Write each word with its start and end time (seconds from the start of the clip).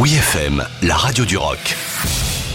Oui 0.00 0.14
FM, 0.14 0.64
la 0.80 0.96
radio 0.96 1.26
du 1.26 1.36
rock. 1.36 1.76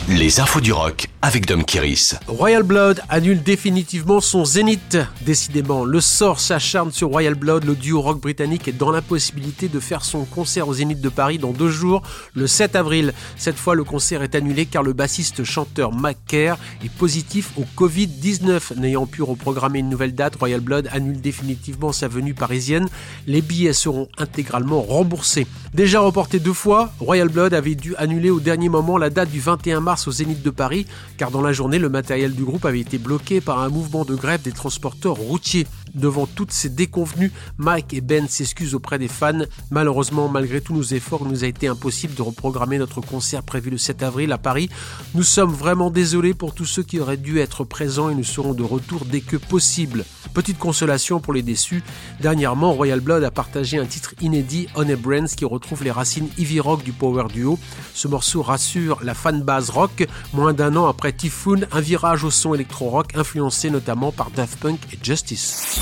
Les 0.10 0.40
infos 0.40 0.62
du 0.62 0.74
rock 0.74 1.06
avec 1.26 1.48
Dom 1.48 1.66
Kiris. 1.66 2.14
Royal 2.28 2.62
Blood 2.62 3.02
annule 3.10 3.42
définitivement 3.42 4.22
son 4.22 4.46
zénith. 4.46 5.00
Décidément, 5.22 5.84
le 5.84 6.00
sort 6.00 6.40
s'acharne 6.40 6.92
sur 6.92 7.08
Royal 7.08 7.34
Blood. 7.34 7.64
Le 7.64 7.74
duo 7.74 8.00
rock 8.00 8.22
britannique 8.22 8.68
est 8.68 8.78
dans 8.78 8.92
l'impossibilité 8.92 9.68
de 9.68 9.80
faire 9.80 10.06
son 10.06 10.26
concert 10.26 10.68
au 10.68 10.76
Zénith 10.76 11.02
de 11.02 11.10
Paris 11.10 11.40
dans 11.40 11.52
deux 11.52 11.72
jours, 11.72 12.04
le 12.36 12.46
7 12.46 12.76
avril. 12.76 13.12
Cette 13.38 13.58
fois, 13.58 13.74
le 13.74 13.84
concert 13.84 14.22
est 14.22 14.36
annulé 14.36 14.68
car 14.68 14.84
le 14.84 14.94
bassiste-chanteur 14.94 15.92
Mac 15.92 16.18
Kerr 16.28 16.58
est 16.84 16.92
positif 16.92 17.54
au 17.58 17.66
Covid-19. 17.76 18.78
N'ayant 18.78 19.08
pu 19.08 19.24
reprogrammer 19.24 19.80
une 19.80 19.90
nouvelle 19.90 20.14
date, 20.14 20.36
Royal 20.36 20.62
Blood 20.62 20.90
annule 20.92 21.22
définitivement 21.22 21.92
sa 21.92 22.08
venue 22.08 22.36
parisienne. 22.36 22.88
Les 23.26 23.42
billets 23.42 23.74
seront 23.74 24.10
intégralement 24.20 24.84
remboursés. 24.84 25.48
Déjà 25.74 26.02
reporté 26.02 26.40
deux 26.40 26.54
fois, 26.54 26.94
Royal 27.00 27.30
Blood 27.30 27.56
avait 27.56 27.74
dû 27.74 27.96
annuler 27.96 28.30
au 28.30 28.40
dernier 28.40 28.70
moment 28.70 29.00
la 29.00 29.10
date 29.10 29.32
du 29.32 29.40
21 29.40 29.80
mars 29.80 30.08
au 30.08 30.12
Zénith 30.12 30.44
de 30.44 30.52
Paris, 30.52 30.86
car 31.18 31.32
dans 31.32 31.42
la 31.42 31.54
journée, 31.54 31.80
le 31.80 31.90
matériel 31.90 32.34
du 32.34 32.44
groupe 32.44 32.66
avait 32.66 32.80
été 32.80 32.98
bloqué 32.98 33.42
par 33.42 33.60
un 33.60 33.70
mouvement 33.70 34.06
de 34.06 34.16
grève 34.16 34.42
des 34.42 34.52
transporteurs 34.52 35.16
routiers. 35.16 35.68
Devant 35.94 36.28
toutes 36.28 36.52
ces 36.52 36.70
déconvenues, 36.70 37.32
Mike 37.58 37.94
et 37.94 38.02
Ben 38.02 38.28
s'excusent 38.28 38.76
auprès 38.76 39.00
des 39.00 39.08
fans. 39.08 39.46
Malheureusement, 39.72 40.28
malgré 40.28 40.60
tous 40.62 40.74
nos 40.74 40.84
efforts, 40.84 41.22
il 41.24 41.30
nous 41.30 41.44
a 41.44 41.48
été 41.48 41.68
impossible 41.68 42.16
de 42.16 42.22
reprogrammer 42.22 42.78
notre 42.78 43.02
concert 43.02 43.44
prévu 43.44 43.70
le 43.70 43.78
7 43.78 44.04
avril 44.04 44.32
à 44.32 44.38
Paris. 44.38 44.70
Nous 45.14 45.24
sommes 45.24 45.54
vraiment 45.54 45.90
désolés 45.90 46.34
pour 46.34 46.54
tous 46.54 46.66
ceux 46.66 46.84
qui 46.84 47.00
auraient 47.00 47.18
dû 47.18 47.40
être 47.40 47.64
présents 47.64 48.10
et 48.10 48.16
nous 48.16 48.24
serons 48.24 48.54
de 48.54 48.64
retour 48.64 49.06
dès 49.06 49.22
que 49.22 49.38
possible. 49.38 50.04
Petite 50.36 50.60
consolation 50.60 51.22
pour 51.22 51.34
les 51.34 51.42
déçus. 51.42 51.82
Dernièrement, 52.20 52.74
Royal 52.74 53.00
Blood 53.00 53.24
a 53.24 53.32
partagé 53.32 53.78
un 53.78 53.86
titre 53.86 54.14
inédit, 54.20 54.68
On 54.76 54.88
a 54.90 54.98
Brands, 54.98 55.34
qui 55.36 55.46
retrouve 55.46 55.86
les 55.86 55.92
racines 55.92 56.28
heavy 56.38 56.60
rock 56.60 56.84
du 56.84 56.92
power 56.92 57.28
duo. 57.34 57.58
Ce 57.94 58.10
morceau 58.10 58.42
rassure 58.42 59.00
la 59.02 59.14
fanbase 59.14 59.70
rock, 59.70 60.06
moins 60.34 60.52
d'un 60.52 60.76
an 60.76 60.88
après 60.88 61.14
Typhoon, 61.14 61.62
un 61.72 61.80
virage 61.80 62.26
au 62.26 62.32
son 62.32 62.54
électro-rock 62.54 63.16
influencé 63.16 63.70
notamment 63.70 64.12
par 64.12 64.30
Daft 64.30 64.60
Punk 64.60 64.80
et 64.92 65.00
Justice. 65.02 65.80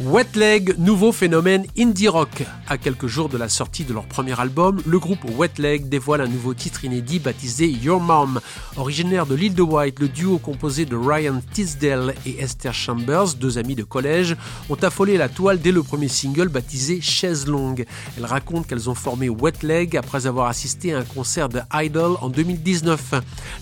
Wet 0.00 0.36
Leg, 0.36 0.76
nouveau 0.78 1.10
phénomène 1.10 1.66
indie 1.76 2.06
rock. 2.06 2.44
À 2.68 2.78
quelques 2.78 3.08
jours 3.08 3.28
de 3.28 3.36
la 3.36 3.48
sortie 3.48 3.84
de 3.84 3.92
leur 3.92 4.06
premier 4.06 4.38
album, 4.38 4.80
le 4.86 4.98
groupe 5.00 5.24
Wet 5.36 5.50
Leg 5.58 5.88
dévoile 5.88 6.20
un 6.20 6.28
nouveau 6.28 6.54
titre 6.54 6.84
inédit 6.84 7.18
baptisé 7.18 7.68
Your 7.68 8.00
Mom. 8.00 8.40
Originaire 8.76 9.26
de 9.26 9.34
l'île 9.34 9.54
de 9.54 9.62
White, 9.62 9.98
le 9.98 10.06
duo 10.06 10.38
composé 10.38 10.84
de 10.84 10.94
Ryan 10.94 11.40
Tisdale 11.52 12.14
et 12.26 12.38
Esther 12.40 12.72
Chambers, 12.72 13.34
deux 13.34 13.58
amis 13.58 13.74
de 13.74 13.82
collège, 13.82 14.36
ont 14.70 14.76
affolé 14.76 15.16
la 15.16 15.28
toile 15.28 15.60
dès 15.60 15.72
le 15.72 15.82
premier 15.82 16.06
single 16.06 16.48
baptisé 16.48 17.00
Chaise 17.00 17.48
Longue. 17.48 17.84
Elles 18.16 18.26
racontent 18.26 18.62
qu'elles 18.62 18.88
ont 18.88 18.94
formé 18.94 19.28
Wet 19.28 19.62
Leg 19.64 19.96
après 19.96 20.28
avoir 20.28 20.46
assisté 20.46 20.94
à 20.94 20.98
un 20.98 21.04
concert 21.04 21.48
de 21.48 21.60
Idol 21.74 22.16
en 22.20 22.28
2019. 22.28 23.14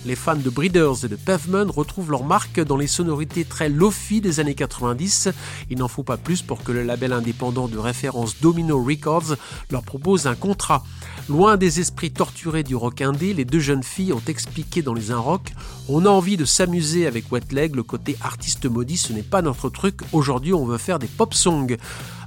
Les 0.05 0.15
fans 0.15 0.35
de 0.35 0.51
Breeders 0.51 1.03
et 1.03 1.07
de 1.07 1.15
Pavement 1.15 1.65
retrouvent 1.71 2.11
leur 2.11 2.25
marque 2.25 2.59
dans 2.59 2.77
les 2.77 2.85
sonorités 2.85 3.43
très 3.43 3.69
lofi 3.69 4.21
des 4.21 4.39
années 4.39 4.53
90. 4.53 5.29
Il 5.69 5.77
n'en 5.77 5.87
faut 5.87 6.03
pas 6.03 6.17
plus 6.17 6.41
pour 6.41 6.63
que 6.63 6.71
le 6.71 6.83
label 6.83 7.13
indépendant 7.13 7.67
de 7.67 7.77
référence 7.77 8.35
Domino 8.41 8.83
Records 8.83 9.35
leur 9.71 9.83
propose 9.83 10.27
un 10.27 10.35
contrat. 10.35 10.83
Loin 11.29 11.57
des 11.57 11.79
esprits 11.79 12.11
torturés 12.11 12.63
du 12.63 12.75
rock 12.75 13.01
indé, 13.01 13.33
les 13.33 13.43
deux 13.43 13.59
jeunes 13.59 13.83
filles 13.83 14.13
ont 14.13 14.21
expliqué 14.27 14.81
dans 14.81 14.93
les 14.93 15.11
Un 15.11 15.17
Rock 15.17 15.51
On 15.89 16.05
a 16.05 16.09
envie 16.09 16.37
de 16.37 16.45
s'amuser 16.45 17.05
avec 17.05 17.31
Wet 17.31 17.51
Leg, 17.51 17.75
le 17.75 17.83
côté 17.83 18.15
artiste 18.21 18.65
maudit, 18.65 18.97
ce 18.97 19.11
n'est 19.11 19.23
pas 19.23 19.41
notre 19.41 19.69
truc. 19.69 19.99
Aujourd'hui, 20.13 20.53
on 20.53 20.65
veut 20.65 20.77
faire 20.77 20.99
des 20.99 21.07
pop 21.07 21.33
songs. 21.33 21.75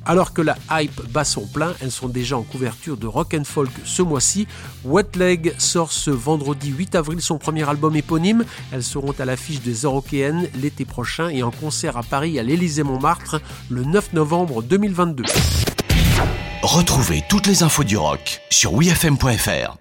Alors 0.07 0.33
que 0.33 0.41
la 0.41 0.57
hype 0.71 1.03
bat 1.13 1.25
son 1.25 1.47
plein, 1.47 1.75
elles 1.81 1.91
sont 1.91 2.09
déjà 2.09 2.37
en 2.37 2.43
couverture 2.43 2.97
de 2.97 3.07
rock 3.07 3.35
and 3.39 3.45
folk 3.45 3.71
ce 3.85 4.01
mois-ci. 4.01 4.47
Wet 4.85 5.17
Leg 5.17 5.55
sort 5.59 5.93
ce 5.93 6.11
vendredi 6.11 6.71
8 6.71 6.95
avril 6.95 7.21
son 7.21 7.39
premier 7.39 7.69
album 7.69 7.95
éponyme. 7.95 8.45
Elles 8.73 8.83
seront 8.83 9.15
à 9.19 9.25
l'affiche 9.27 9.61
des 9.61 9.83
Eurokéennes 9.83 10.48
l'été 10.61 10.86
prochain 10.86 11.29
et 11.29 11.42
en 11.42 11.51
concert 11.51 11.98
à 11.98 12.03
Paris 12.03 12.39
à 12.39 12.42
l'Élysée-Montmartre 12.42 13.10
le 13.69 13.85
9 13.85 14.13
novembre 14.13 14.63
2022. 14.63 15.25
Retrouvez 16.63 17.23
toutes 17.29 17.47
les 17.47 17.63
infos 17.63 17.85
du 17.85 17.97
rock 17.97 18.41
sur 18.51 18.75
wfm.fr. 18.75 19.81